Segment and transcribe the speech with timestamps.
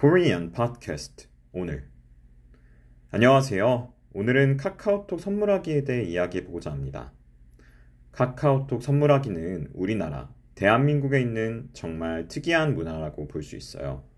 [0.00, 1.86] Korean Podcast 오늘
[3.10, 3.92] 안녕하세요.
[4.14, 7.12] 오늘은 카카오톡 선물하기에 대해 이야기해 보고자 합니다.
[8.10, 14.08] 카카오톡 선물하기는 우리나라 대한민국에 있는 정말 특이한 문화라고 볼 수 있어요.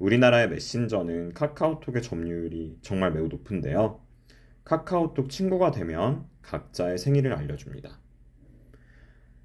[0.00, 4.04] 우리나라의 메신저는 카카오톡의 점유율이 정말 매우 높은데요.
[4.64, 8.00] 카카오톡 친구가 되면 각자의 생일을 알려줍니다.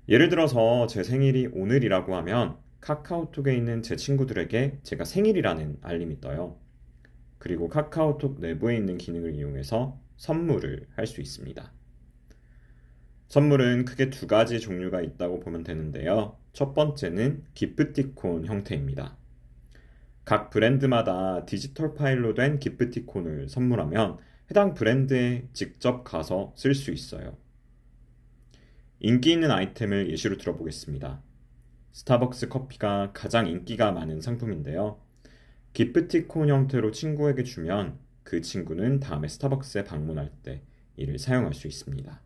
[0.09, 6.59] 예를 들어서 제 생일이 오늘이라고 하면 카카오톡에 있는 제 친구들에게 제가 생일이라는 알림이 떠요.
[7.38, 11.73] 그리고 카카오톡 내부에 있는 기능을 이용해서 선물을 할 수 있습니다.
[13.27, 16.38] 선물은 크게 두 가지 종류가 있다고 보면 되는데요.
[16.53, 19.17] 첫 번째는 기프티콘 형태입니다.
[20.25, 24.17] 각 브랜드마다 디지털 파일로 된 기프티콘을 선물하면
[24.50, 27.38] 해당 브랜드에 직접 가서 쓸 수 있어요.
[29.00, 31.23] 인기 있는 아이템을 예시로 들어보겠습니다.
[31.91, 35.00] 스타벅스 커피가 가장 인기가 많은 상품인데요.
[35.73, 40.64] 기프티콘 형태로 친구에게 주면 그 친구는 다음에 스타벅스에 방문할 때
[40.95, 42.22] 이를 사용할 수 있습니다.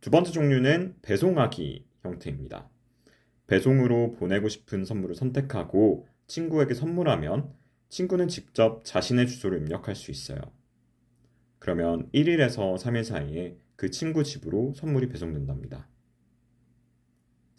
[0.00, 2.68] 두 번째 종류는 배송하기 형태입니다.
[3.46, 7.52] 배송으로 보내고 싶은 선물을 선택하고 친구에게 선물하면
[7.88, 10.40] 친구는 직접 자신의 주소를 입력할 수 있어요.
[11.58, 15.88] 그러면 1일에서 3일 사이에 그 친구 집으로 선물이 배송된답니다.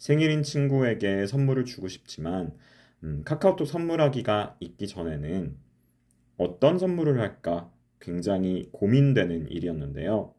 [0.00, 2.56] 생일인 친구에게 선물을 주고 싶지만
[3.04, 5.54] 음, 카카오톡 선물하기가 있기 전에는
[6.38, 7.70] 어떤 선물을 할까
[8.00, 10.32] 굉장히 고민되는 일이었는데요.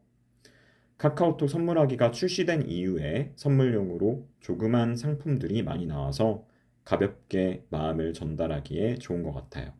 [0.98, 6.44] 카카오톡 선물하기가 출시된 이후에 선물용으로 조그만 상품들이 많이 나와서
[6.84, 9.72] 가볍게 마음을 전달하기에 좋은 것 같아요.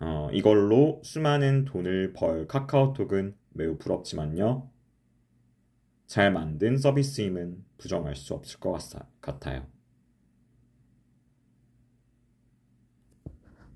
[0.00, 4.68] 어, 이걸로 수많은 돈을 벌 카카오톡은 매우 부럽지만요.
[6.06, 8.72] 잘 만든 서비스임은 부정할 수 없을 것
[9.20, 9.66] 같아요.